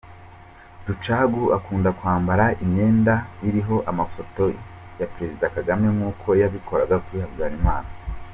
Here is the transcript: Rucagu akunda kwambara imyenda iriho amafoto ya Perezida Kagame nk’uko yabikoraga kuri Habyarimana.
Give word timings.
Rucagu 0.87 1.43
akunda 1.57 1.89
kwambara 1.99 2.45
imyenda 2.63 3.13
iriho 3.47 3.75
amafoto 3.91 4.43
ya 4.99 5.07
Perezida 5.13 5.45
Kagame 5.55 5.87
nk’uko 5.95 6.27
yabikoraga 6.41 6.95
kuri 7.03 7.17
Habyarimana. 7.23 7.89